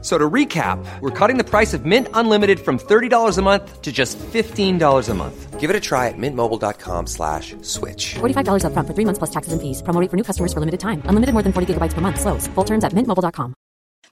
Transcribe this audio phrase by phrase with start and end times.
[0.00, 3.90] So to recap, we're cutting the price of Mint Unlimited from $30 a month to
[3.90, 5.58] just $15 a month.
[5.58, 8.14] Give it a try at mintmobile.com slash switch.
[8.20, 9.82] $45 upfront for three months plus taxes and fees.
[9.82, 11.02] Promo rate for new customers for limited time.
[11.06, 12.20] Unlimited more than 40 gigabytes per month.
[12.20, 12.46] Slows.
[12.54, 13.54] Full terms at mintmobile.com.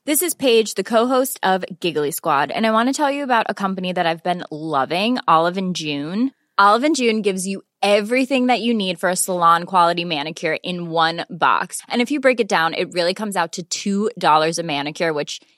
[0.07, 3.47] This is Paige, the co-host of Giggly Squad, and I want to tell you about
[3.49, 6.31] a company that I've been loving, Olive and June.
[6.59, 10.91] Olive and June gives you everything that you need for a salon quality manicure in
[10.91, 11.83] one box.
[11.89, 15.41] And if you break it down, it really comes out to $2 a manicure, which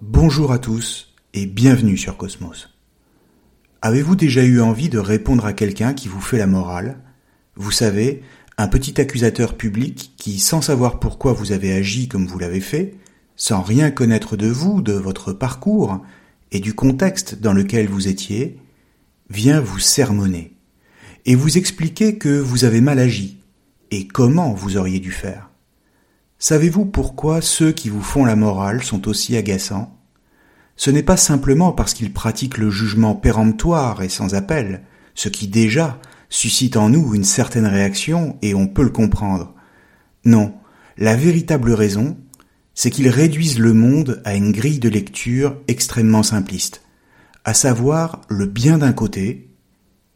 [0.00, 2.70] Bonjour à tous et bienvenue sur Cosmos.
[3.82, 7.00] Avez-vous déjà eu envie de répondre à quelqu'un qui vous fait la morale?
[7.54, 8.22] Vous savez,
[8.56, 12.94] un petit accusateur public qui, sans savoir pourquoi vous avez agi comme vous l'avez fait,
[13.36, 16.00] sans rien connaître de vous, de votre parcours
[16.50, 18.58] et du contexte dans lequel vous étiez,
[19.28, 20.56] vient vous sermonner
[21.26, 23.38] et vous expliquer que vous avez mal agi
[23.90, 25.49] et comment vous auriez dû faire.
[26.42, 29.94] Savez-vous pourquoi ceux qui vous font la morale sont aussi agaçants?
[30.74, 34.80] Ce n'est pas simplement parce qu'ils pratiquent le jugement péremptoire et sans appel,
[35.14, 39.54] ce qui déjà suscite en nous une certaine réaction et on peut le comprendre.
[40.24, 40.54] Non,
[40.96, 42.16] la véritable raison,
[42.72, 46.82] c'est qu'ils réduisent le monde à une grille de lecture extrêmement simpliste,
[47.44, 49.50] à savoir le bien d'un côté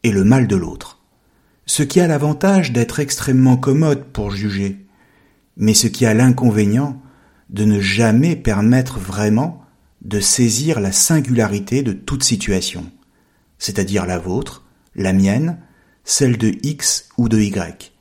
[0.01, 1.03] et le mal de l'autre.
[1.67, 4.84] Ce qui a l'avantage d'être extrêmement commode pour juger,
[5.57, 7.01] mais ce qui a l'inconvénient
[7.49, 9.61] de ne jamais permettre vraiment
[10.01, 12.91] de saisir la singularité de toute situation,
[13.57, 15.57] c'est-à-dire la vôtre, la mienne,
[16.03, 17.91] celle de X ou de Y.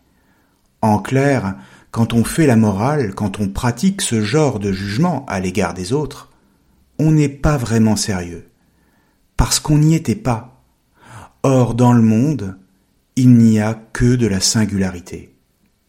[0.83, 1.57] En clair,
[1.91, 5.93] quand on fait la morale, quand on pratique ce genre de jugement à l'égard des
[5.93, 6.31] autres,
[6.99, 8.49] on n'est pas vraiment sérieux,
[9.37, 10.63] parce qu'on n'y était pas.
[11.43, 12.59] Or, dans le monde,
[13.17, 15.35] il n'y a que de la singularité.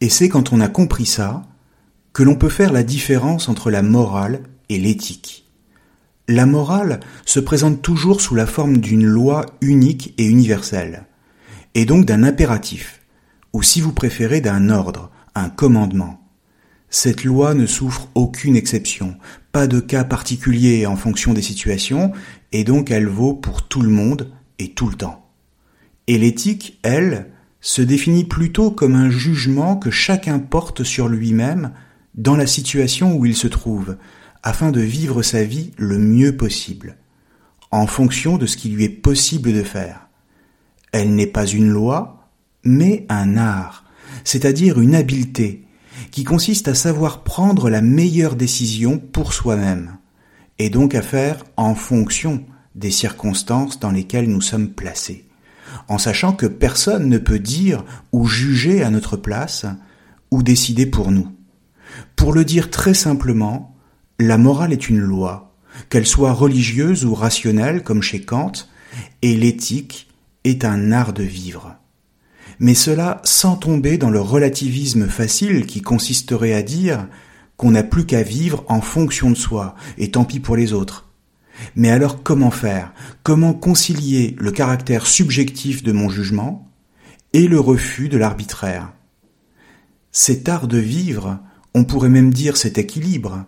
[0.01, 1.43] Et c'est quand on a compris ça
[2.15, 4.39] que l'on peut faire la différence entre la morale
[4.69, 5.51] et l'éthique.
[6.29, 11.07] La morale se présente toujours sous la forme d'une loi unique et universelle,
[11.73, 13.01] et donc d'un impératif,
[13.51, 16.25] ou si vous préférez d'un ordre, un commandement.
[16.89, 19.17] Cette loi ne souffre aucune exception,
[19.51, 22.13] pas de cas particulier en fonction des situations,
[22.53, 25.29] et donc elle vaut pour tout le monde et tout le temps.
[26.07, 31.73] Et l'éthique, elle, se définit plutôt comme un jugement que chacun porte sur lui-même
[32.15, 33.97] dans la situation où il se trouve,
[34.43, 36.97] afin de vivre sa vie le mieux possible,
[37.71, 40.07] en fonction de ce qui lui est possible de faire.
[40.91, 42.29] Elle n'est pas une loi,
[42.63, 43.85] mais un art,
[44.23, 45.65] c'est-à-dire une habileté,
[46.11, 49.97] qui consiste à savoir prendre la meilleure décision pour soi-même,
[50.57, 52.45] et donc à faire en fonction
[52.75, 55.25] des circonstances dans lesquelles nous sommes placés,
[55.89, 59.65] en sachant que personne ne peut dire ou juger à notre place
[60.31, 61.34] ou décider pour nous.
[62.15, 63.75] Pour le dire très simplement,
[64.19, 65.55] la morale est une loi,
[65.89, 68.53] qu'elle soit religieuse ou rationnelle comme chez Kant,
[69.21, 70.07] et l'éthique
[70.43, 71.75] est un art de vivre.
[72.59, 77.07] Mais cela sans tomber dans le relativisme facile qui consisterait à dire
[77.57, 81.09] qu'on n'a plus qu'à vivre en fonction de soi, et tant pis pour les autres.
[81.75, 82.93] Mais alors comment faire?
[83.23, 86.69] Comment concilier le caractère subjectif de mon jugement
[87.33, 88.91] et le refus de l'arbitraire?
[90.11, 91.39] Cet art de vivre
[91.75, 93.45] on pourrait même dire cet équilibre.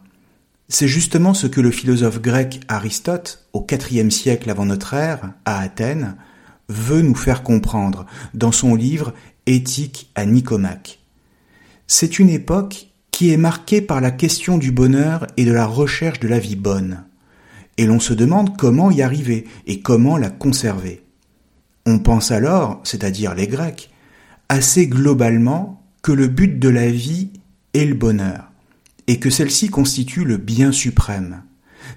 [0.68, 5.62] C'est justement ce que le philosophe grec Aristote, au IVe siècle avant notre ère, à
[5.62, 6.18] Athènes,
[6.68, 9.14] veut nous faire comprendre dans son livre
[9.46, 11.00] Éthique à Nicomaque.
[11.88, 16.20] C'est une époque qui est marquée par la question du bonheur et de la recherche
[16.20, 17.06] de la vie bonne.
[17.78, 21.02] Et l'on se demande comment y arriver et comment la conserver.
[21.86, 23.90] On pense alors, c'est-à-dire les Grecs,
[24.50, 27.30] assez globalement que le but de la vie
[27.78, 28.52] et le bonheur,
[29.06, 31.44] et que celle-ci constitue le bien suprême.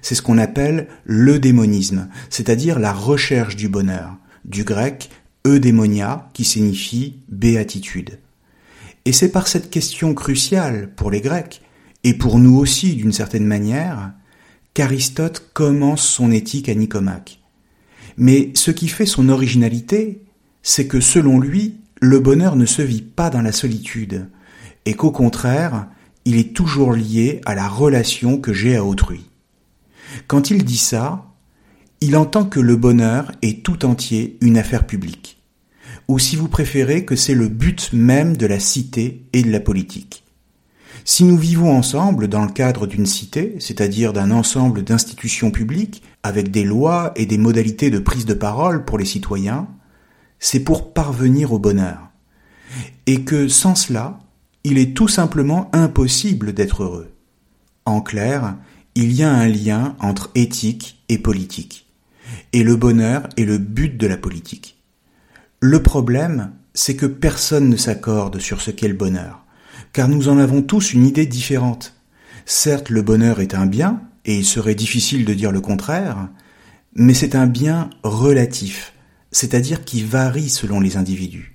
[0.03, 5.09] C'est ce qu'on appelle l'eudémonisme, c'est-à-dire la recherche du bonheur, du grec
[5.43, 8.19] eudémonia qui signifie béatitude.
[9.05, 11.63] Et c'est par cette question cruciale pour les Grecs,
[12.03, 14.11] et pour nous aussi d'une certaine manière,
[14.75, 17.39] qu'Aristote commence son éthique à Nicomaque.
[18.17, 20.21] Mais ce qui fait son originalité,
[20.61, 24.27] c'est que selon lui, le bonheur ne se vit pas dans la solitude,
[24.85, 25.87] et qu'au contraire,
[26.25, 29.25] il est toujours lié à la relation que j'ai à autrui.
[30.27, 31.25] Quand il dit ça,
[32.01, 35.41] il entend que le bonheur est tout entier une affaire publique,
[36.07, 39.59] ou si vous préférez que c'est le but même de la cité et de la
[39.59, 40.23] politique.
[41.03, 46.51] Si nous vivons ensemble dans le cadre d'une cité, c'est-à-dire d'un ensemble d'institutions publiques, avec
[46.51, 49.67] des lois et des modalités de prise de parole pour les citoyens,
[50.39, 52.09] c'est pour parvenir au bonheur.
[53.07, 54.19] Et que sans cela,
[54.63, 57.11] il est tout simplement impossible d'être heureux.
[57.85, 58.55] En clair,
[58.95, 61.87] il y a un lien entre éthique et politique.
[62.53, 64.77] Et le bonheur est le but de la politique.
[65.59, 69.45] Le problème, c'est que personne ne s'accorde sur ce qu'est le bonheur,
[69.93, 71.95] car nous en avons tous une idée différente.
[72.45, 76.29] Certes, le bonheur est un bien, et il serait difficile de dire le contraire,
[76.95, 78.93] mais c'est un bien relatif,
[79.31, 81.50] c'est-à-dire qui varie selon les individus.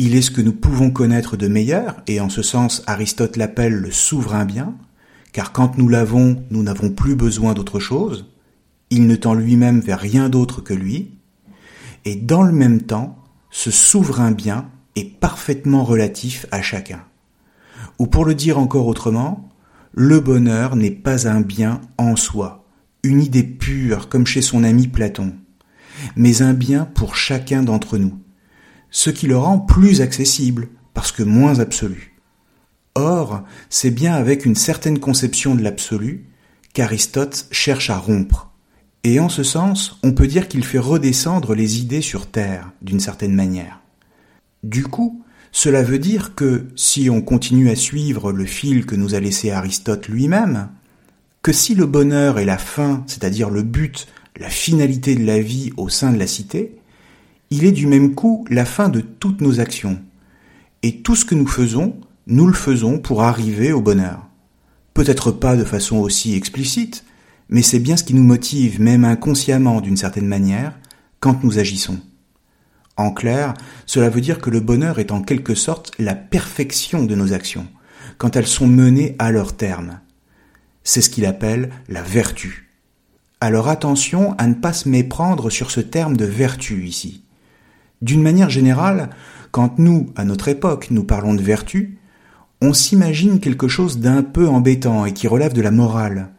[0.00, 3.74] Il est ce que nous pouvons connaître de meilleur, et en ce sens Aristote l'appelle
[3.74, 4.76] le souverain bien,
[5.32, 8.26] car quand nous l'avons, nous n'avons plus besoin d'autre chose,
[8.90, 11.18] il ne tend lui-même vers rien d'autre que lui,
[12.04, 13.18] et dans le même temps,
[13.50, 17.02] ce souverain bien est parfaitement relatif à chacun.
[17.98, 19.48] Ou pour le dire encore autrement,
[19.92, 22.64] le bonheur n'est pas un bien en soi,
[23.02, 25.34] une idée pure comme chez son ami Platon,
[26.14, 28.16] mais un bien pour chacun d'entre nous,
[28.90, 32.16] ce qui le rend plus accessible parce que moins absolu.
[32.94, 36.26] Or, c'est bien avec une certaine conception de l'absolu
[36.72, 38.50] qu'Aristote cherche à rompre.
[39.04, 43.00] Et en ce sens, on peut dire qu'il fait redescendre les idées sur Terre, d'une
[43.00, 43.80] certaine manière.
[44.64, 49.14] Du coup, cela veut dire que, si on continue à suivre le fil que nous
[49.14, 50.68] a laissé Aristote lui-même,
[51.42, 55.72] que si le bonheur est la fin, c'est-à-dire le but, la finalité de la vie
[55.76, 56.77] au sein de la cité,
[57.50, 59.98] il est du même coup la fin de toutes nos actions.
[60.82, 61.96] Et tout ce que nous faisons,
[62.26, 64.26] nous le faisons pour arriver au bonheur.
[64.94, 67.04] Peut-être pas de façon aussi explicite,
[67.48, 70.78] mais c'est bien ce qui nous motive, même inconsciemment d'une certaine manière,
[71.20, 71.98] quand nous agissons.
[72.96, 73.54] En clair,
[73.86, 77.66] cela veut dire que le bonheur est en quelque sorte la perfection de nos actions,
[78.18, 80.00] quand elles sont menées à leur terme.
[80.82, 82.70] C'est ce qu'il appelle la vertu.
[83.40, 87.22] Alors attention à ne pas se méprendre sur ce terme de vertu ici.
[88.02, 89.10] D'une manière générale,
[89.50, 91.98] quand nous, à notre époque, nous parlons de vertu,
[92.60, 96.30] on s'imagine quelque chose d'un peu embêtant et qui relève de la morale,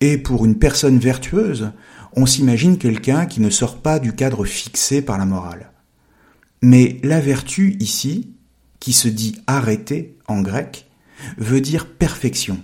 [0.00, 1.70] et pour une personne vertueuse,
[2.14, 5.70] on s'imagine quelqu'un qui ne sort pas du cadre fixé par la morale.
[6.62, 8.30] Mais la vertu ici,
[8.80, 10.86] qui se dit arrêter en grec,
[11.38, 12.58] veut dire perfection.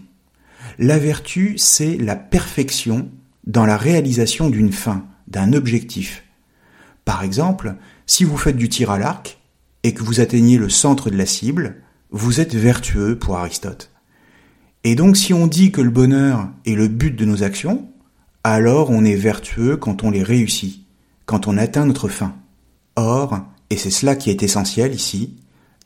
[0.79, 3.11] La vertu, c'est la perfection
[3.47, 6.25] dans la réalisation d'une fin, d'un objectif.
[7.05, 7.75] Par exemple,
[8.11, 9.39] si vous faites du tir à l'arc
[9.85, 11.77] et que vous atteignez le centre de la cible,
[12.11, 13.93] vous êtes vertueux pour Aristote.
[14.83, 17.89] Et donc si on dit que le bonheur est le but de nos actions,
[18.43, 20.85] alors on est vertueux quand on les réussit,
[21.25, 22.35] quand on atteint notre fin.
[22.97, 25.37] Or, et c'est cela qui est essentiel ici,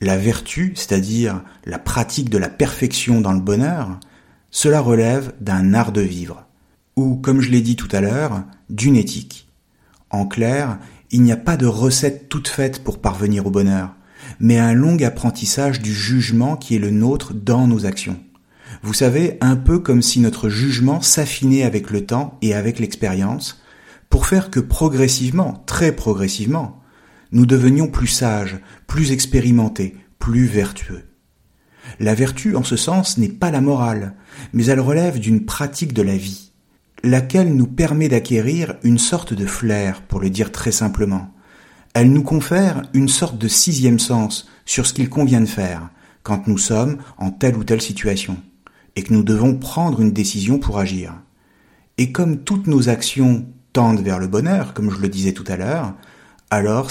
[0.00, 4.00] la vertu, c'est-à-dire la pratique de la perfection dans le bonheur,
[4.50, 6.46] cela relève d'un art de vivre,
[6.96, 9.50] ou, comme je l'ai dit tout à l'heure, d'une éthique.
[10.08, 10.78] En clair,
[11.14, 13.94] il n'y a pas de recette toute faite pour parvenir au bonheur,
[14.40, 18.18] mais un long apprentissage du jugement qui est le nôtre dans nos actions.
[18.82, 23.62] Vous savez, un peu comme si notre jugement s'affinait avec le temps et avec l'expérience,
[24.10, 26.82] pour faire que progressivement, très progressivement,
[27.30, 31.04] nous devenions plus sages, plus expérimentés, plus vertueux.
[32.00, 34.16] La vertu, en ce sens, n'est pas la morale,
[34.52, 36.50] mais elle relève d'une pratique de la vie,
[37.04, 41.30] laquelle nous permet d'acquérir une sorte de flair, pour le dire très simplement.
[41.92, 45.90] Elle nous confère une sorte de sixième sens sur ce qu'il convient de faire
[46.22, 48.38] quand nous sommes en telle ou telle situation
[48.96, 51.14] et que nous devons prendre une décision pour agir.
[51.98, 55.56] Et comme toutes nos actions tendent vers le bonheur, comme je le disais tout à
[55.56, 55.94] l'heure,
[56.50, 56.90] alors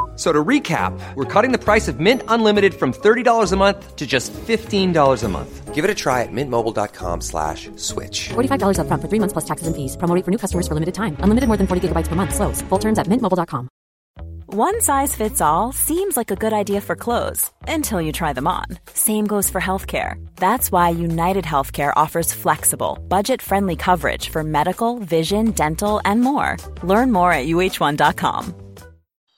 [0.21, 4.05] So to recap, we're cutting the price of Mint Unlimited from $30 a month to
[4.05, 5.73] just $15 a month.
[5.73, 8.29] Give it a try at mintmobile.com slash switch.
[8.29, 9.97] $45 upfront for three months plus taxes and fees.
[9.97, 11.17] Promo for new customers for limited time.
[11.25, 12.35] Unlimited more than 40 gigabytes per month.
[12.35, 12.61] Slows.
[12.69, 13.67] Full terms at mintmobile.com.
[14.45, 18.47] One size fits all seems like a good idea for clothes until you try them
[18.47, 18.65] on.
[18.93, 20.21] Same goes for healthcare.
[20.35, 26.57] That's why United Healthcare offers flexible, budget friendly coverage for medical, vision, dental, and more.
[26.83, 28.70] Learn more at uh1.com.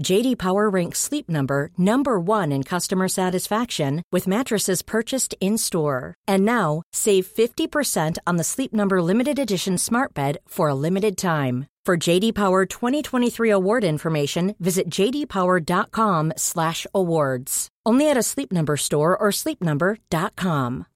[0.00, 6.14] JD Power ranks Sleep Number number 1 in customer satisfaction with mattresses purchased in-store.
[6.26, 11.16] And now, save 50% on the Sleep Number limited edition Smart Bed for a limited
[11.16, 11.66] time.
[11.84, 17.68] For JD Power 2023 award information, visit jdpower.com/awards.
[17.84, 20.86] Only at a Sleep Number store or sleepnumber.com.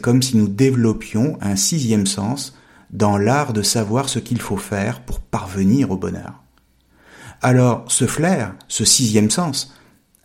[0.00, 2.56] Comme si nous développions un sixième sens
[2.90, 6.45] dans l'art de savoir ce qu'il faut faire pour parvenir au bonheur.
[7.46, 9.72] Alors, ce flair, ce sixième sens,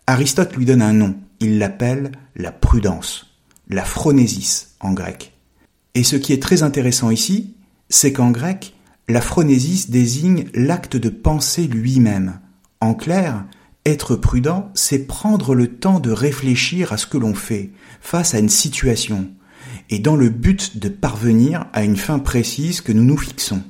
[0.08, 1.14] Aristote lui donne un nom.
[1.38, 3.36] Il l'appelle la prudence,
[3.68, 5.32] la phronésis en grec.
[5.94, 7.54] Et ce qui est très intéressant ici,
[7.88, 8.74] c'est qu'en grec,
[9.08, 12.40] la phronésis désigne l'acte de penser lui-même.
[12.80, 13.44] En clair,
[13.86, 18.40] être prudent, c'est prendre le temps de réfléchir à ce que l'on fait face à
[18.40, 19.30] une situation,
[19.90, 23.62] et dans le but de parvenir à une fin précise que nous nous fixons.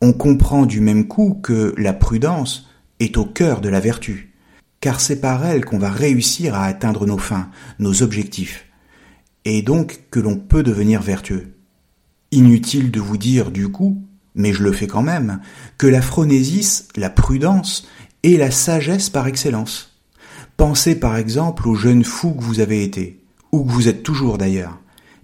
[0.00, 2.68] On comprend du même coup que la prudence
[3.00, 4.32] est au cœur de la vertu,
[4.80, 7.50] car c'est par elle qu'on va réussir à atteindre nos fins,
[7.80, 8.66] nos objectifs,
[9.44, 11.54] et donc que l'on peut devenir vertueux.
[12.30, 14.00] Inutile de vous dire du coup,
[14.36, 15.40] mais je le fais quand même,
[15.78, 17.88] que la phronésis, la prudence,
[18.22, 20.00] est la sagesse par excellence.
[20.56, 24.38] Pensez par exemple aux jeunes fous que vous avez été, ou que vous êtes toujours
[24.38, 24.78] d'ailleurs,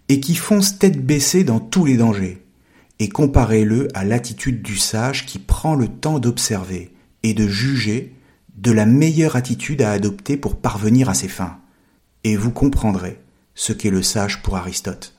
[0.08, 2.43] et qui foncent tête baissée dans tous les dangers,
[2.98, 8.14] et comparez-le à l'attitude du sage qui prend le temps d'observer et de juger
[8.56, 11.58] de la meilleure attitude à adopter pour parvenir à ses fins.
[12.22, 13.20] Et vous comprendrez
[13.54, 15.14] ce qu'est le sage pour Aristote.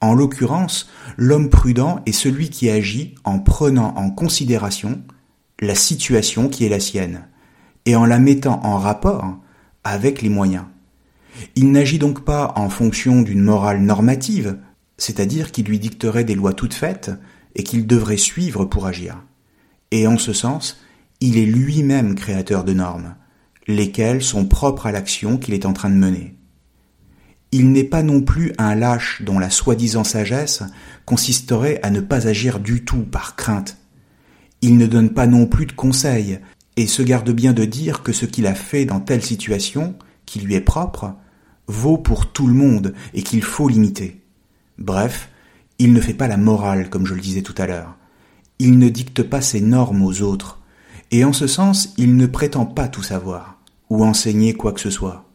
[0.00, 5.02] En l'occurrence, l'homme prudent est celui qui agit en prenant en considération
[5.60, 7.26] la situation qui est la sienne,
[7.86, 9.38] et en la mettant en rapport
[9.84, 10.64] avec les moyens.
[11.54, 14.58] Il n'agit donc pas en fonction d'une morale normative,
[14.98, 17.10] c'est-à-dire qui lui dicterait des lois toutes faites
[17.54, 19.22] et qu'il devrait suivre pour agir.
[19.90, 20.78] Et en ce sens,
[21.20, 23.14] il est lui-même créateur de normes,
[23.66, 26.36] lesquelles sont propres à l'action qu'il est en train de mener.
[27.52, 30.62] Il n'est pas non plus un lâche dont la soi-disant sagesse
[31.04, 33.78] consisterait à ne pas agir du tout par crainte.
[34.62, 36.40] Il ne donne pas non plus de conseils
[36.76, 39.94] et se garde bien de dire que ce qu'il a fait dans telle situation,
[40.26, 41.14] qui lui est propre,
[41.68, 44.25] vaut pour tout le monde et qu'il faut l'imiter.
[44.78, 45.30] Bref,
[45.78, 47.96] il ne fait pas la morale comme je le disais tout à l'heure.
[48.58, 50.60] Il ne dicte pas ses normes aux autres,
[51.10, 53.58] et en ce sens il ne prétend pas tout savoir,
[53.90, 55.26] ou enseigner quoi que ce soit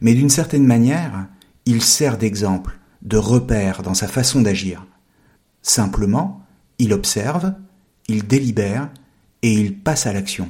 [0.00, 1.26] mais d'une certaine manière,
[1.66, 4.86] il sert d'exemple, de repère dans sa façon d'agir.
[5.62, 6.42] Simplement,
[6.78, 7.54] il observe,
[8.08, 8.88] il délibère
[9.42, 10.48] et il passe à l'action.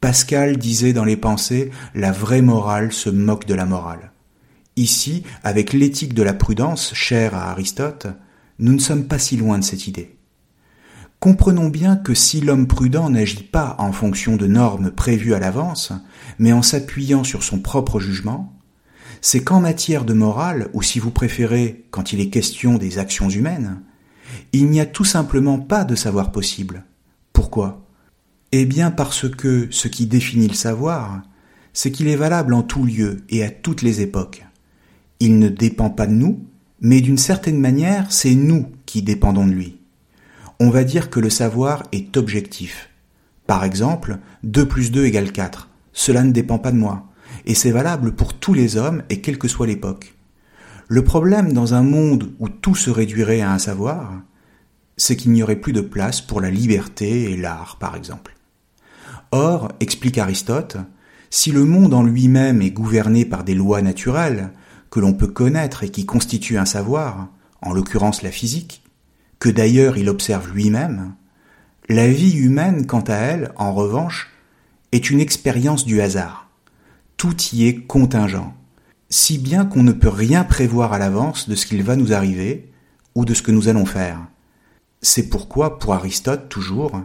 [0.00, 4.12] Pascal disait dans les pensées La vraie morale se moque de la morale.
[4.76, 8.08] Ici, avec l'éthique de la prudence, chère à Aristote,
[8.58, 10.16] nous ne sommes pas si loin de cette idée.
[11.20, 15.92] Comprenons bien que si l'homme prudent n'agit pas en fonction de normes prévues à l'avance,
[16.38, 18.52] mais en s'appuyant sur son propre jugement,
[19.20, 23.30] c'est qu'en matière de morale, ou si vous préférez, quand il est question des actions
[23.30, 23.80] humaines,
[24.52, 26.84] il n'y a tout simplement pas de savoir possible.
[27.32, 27.86] Pourquoi?
[28.52, 31.22] Eh bien parce que ce qui définit le savoir,
[31.72, 34.43] c'est qu'il est valable en tout lieu et à toutes les époques.
[35.20, 36.44] Il ne dépend pas de nous,
[36.80, 39.78] mais d'une certaine manière, c'est nous qui dépendons de lui
[40.60, 42.90] on va dire que le savoir est objectif.
[43.46, 45.68] Par exemple, 2 plus 2 égale 4.
[45.92, 47.06] Cela ne dépend pas de moi.
[47.44, 50.14] Et c'est valable pour tous les hommes et quelle que soit l'époque.
[50.88, 54.12] Le problème dans un monde où tout se réduirait à un savoir,
[54.96, 58.36] c'est qu'il n'y aurait plus de place pour la liberté et l'art, par exemple.
[59.32, 60.76] Or, explique Aristote,
[61.30, 64.52] si le monde en lui-même est gouverné par des lois naturelles,
[64.94, 67.26] que l'on peut connaître et qui constituent un savoir,
[67.62, 68.84] en l'occurrence la physique,
[69.40, 71.16] que d'ailleurs il observe lui-même,
[71.88, 74.30] la vie humaine, quant à elle, en revanche,
[74.92, 76.48] est une expérience du hasard.
[77.16, 78.54] Tout y est contingent,
[79.10, 82.70] si bien qu'on ne peut rien prévoir à l'avance de ce qu'il va nous arriver
[83.16, 84.20] ou de ce que nous allons faire.
[85.02, 87.02] C'est pourquoi, pour Aristote toujours,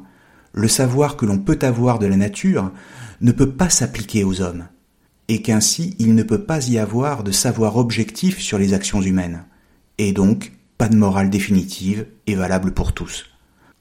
[0.54, 2.72] le savoir que l'on peut avoir de la nature
[3.22, 4.68] ne peut pas s'appliquer aux hommes,
[5.30, 9.46] et qu'ainsi il ne peut pas y avoir de savoir objectif sur les actions humaines,
[9.98, 13.28] et donc pas de morale définitive et valable pour tous.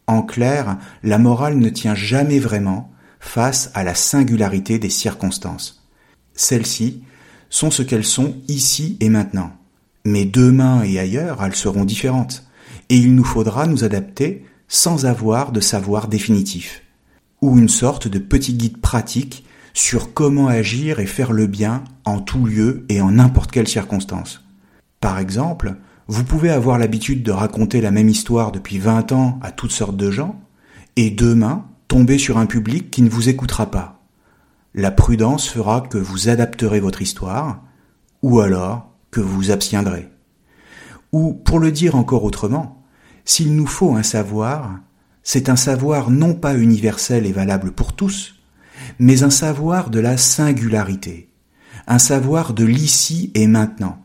[0.07, 5.87] En clair, la morale ne tient jamais vraiment face à la singularité des circonstances.
[6.35, 7.02] Celles-ci
[7.50, 9.52] sont ce qu'elles sont ici et maintenant.
[10.05, 12.47] Mais demain et ailleurs, elles seront différentes,
[12.88, 16.83] et il nous faudra nous adapter sans avoir de savoir définitif,
[17.40, 19.45] ou une sorte de petit guide pratique
[19.78, 24.44] sur comment agir et faire le bien en tout lieu et en n'importe quelle circonstance.
[25.00, 25.76] Par exemple,
[26.08, 29.97] vous pouvez avoir l'habitude de raconter la même histoire depuis 20 ans à toutes sortes
[29.97, 30.40] de gens,
[30.97, 34.02] et demain tomber sur un public qui ne vous écoutera pas.
[34.75, 37.62] La prudence fera que vous adapterez votre histoire,
[38.23, 40.08] ou alors que vous vous abstiendrez.
[41.12, 42.85] Ou, pour le dire encore autrement,
[43.25, 44.80] s'il nous faut un savoir,
[45.23, 48.38] c'est un savoir non pas universel et valable pour tous,
[48.99, 51.28] mais un savoir de la singularité,
[51.87, 53.99] un savoir de l'ici et maintenant,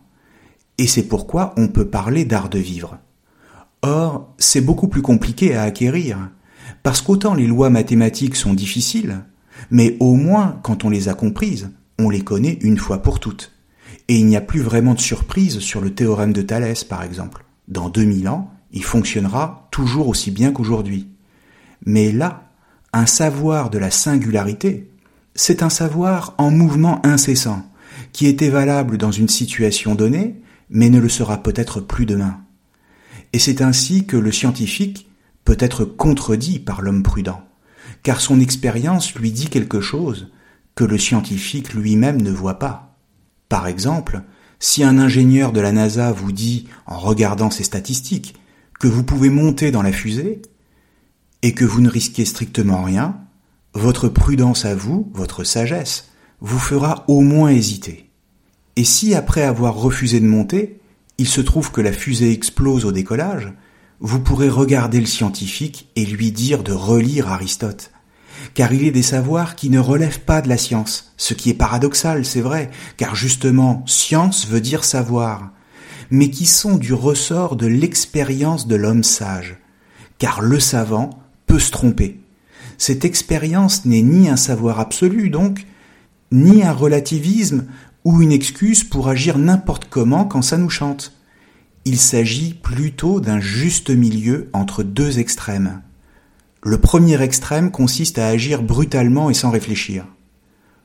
[0.77, 2.97] et c'est pourquoi on peut parler d'art de vivre.
[3.81, 6.29] Or, c'est beaucoup plus compliqué à acquérir,
[6.83, 9.23] parce qu'autant les lois mathématiques sont difficiles,
[9.71, 13.51] mais au moins, quand on les a comprises, on les connaît une fois pour toutes.
[14.07, 17.45] Et il n'y a plus vraiment de surprise sur le théorème de Thalès, par exemple.
[17.67, 21.07] Dans 2000 ans, il fonctionnera toujours aussi bien qu'aujourd'hui.
[21.85, 22.42] Mais là,
[22.93, 24.89] un savoir de la singularité,
[25.35, 27.69] c'est un savoir en mouvement incessant,
[28.11, 32.41] qui était valable dans une situation donnée mais ne le sera peut-être plus demain.
[33.31, 35.07] Et c'est ainsi que le scientifique
[35.45, 37.41] peut être contredit par l'homme prudent,
[38.01, 40.31] car son expérience lui dit quelque chose
[40.75, 42.97] que le scientifique lui-même ne voit pas.
[43.49, 44.23] Par exemple,
[44.59, 48.35] si un ingénieur de la NASA vous dit, en regardant ses statistiques,
[48.79, 50.41] que vous pouvez monter dans la fusée,
[51.43, 53.17] et que vous ne risquez strictement rien,
[53.73, 58.09] votre prudence à vous, votre sagesse, vous fera au moins hésiter.
[58.77, 60.79] Et si après avoir refusé de monter,
[61.17, 63.53] il se trouve que la fusée explose au décollage,
[63.99, 67.91] vous pourrez regarder le scientifique et lui dire de relire Aristote.
[68.53, 71.55] Car il est des savoirs qui ne relèvent pas de la science, ce qui est
[71.55, 75.51] paradoxal, c'est vrai, car justement, science veut dire savoir,
[76.09, 79.57] mais qui sont du ressort de l'expérience de l'homme sage.
[80.17, 81.22] Car le savant
[81.59, 82.19] se tromper.
[82.77, 85.65] Cette expérience n'est ni un savoir absolu, donc,
[86.31, 87.65] ni un relativisme
[88.03, 91.13] ou une excuse pour agir n'importe comment quand ça nous chante.
[91.85, 95.81] Il s'agit plutôt d'un juste milieu entre deux extrêmes.
[96.63, 100.05] Le premier extrême consiste à agir brutalement et sans réfléchir.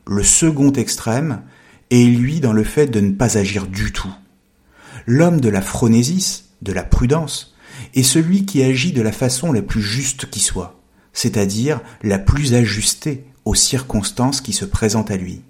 [0.07, 1.43] Le second extrême
[1.91, 4.13] est lui dans le fait de ne pas agir du tout.
[5.07, 7.55] L'homme de la phronésis, de la prudence,
[7.95, 10.81] est celui qui agit de la façon la plus juste qui soit,
[11.13, 15.43] c'est-à-dire la plus ajustée aux circonstances qui se présentent à lui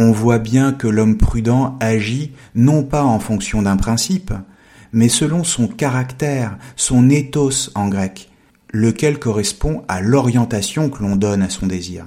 [0.00, 4.32] on voit bien que l'homme prudent agit non pas en fonction d'un principe,
[4.94, 8.30] mais selon son caractère, son ethos en grec,
[8.72, 12.06] lequel correspond à l'orientation que l'on donne à son désir.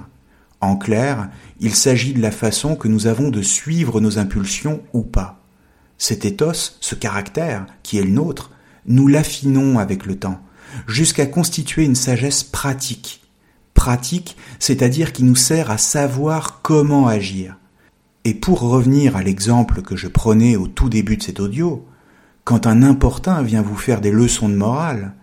[0.60, 1.30] En clair,
[1.60, 5.44] il s'agit de la façon que nous avons de suivre nos impulsions ou pas.
[5.96, 8.50] Cet ethos, ce caractère, qui est le nôtre,
[8.86, 10.40] nous l'affinons avec le temps,
[10.86, 13.22] jusqu'à constituer une sagesse pratique.
[13.74, 17.56] Pratique, c'est-à-dire qui nous sert à savoir comment agir.
[18.24, 21.86] Et pour revenir à l'exemple que je prenais au tout début de cet audio,
[22.44, 25.14] quand un importun vient vous faire des leçons de morale,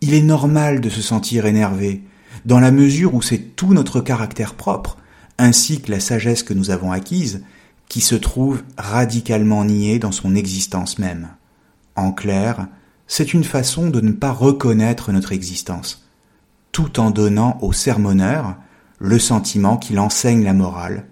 [0.00, 2.02] il est normal de se sentir énervé,
[2.44, 4.98] dans la mesure où c'est tout notre caractère propre,
[5.38, 7.42] ainsi que la sagesse que nous avons acquise,
[7.88, 11.28] qui se trouve radicalement niée dans son existence même.
[11.94, 12.68] En clair,
[13.06, 16.08] c'est une façon de ne pas reconnaître notre existence,
[16.72, 18.56] tout en donnant au sermonneur
[18.98, 21.06] le sentiment qu'il enseigne la morale,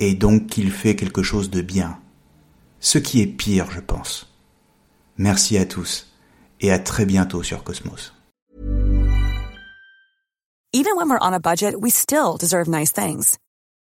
[0.00, 1.98] et donc qu'il fait quelque chose de bien.
[2.80, 4.32] Ce qui est pire, je pense.
[5.16, 6.12] Merci à tous
[6.60, 8.12] et à très bientôt sur Cosmos.
[10.72, 13.38] Even when we're on a budget, we still deserve nice things.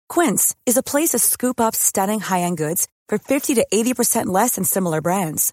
[0.09, 4.57] Quince is a place to scoop up stunning high-end goods for 50 to 80% less
[4.57, 5.53] than similar brands.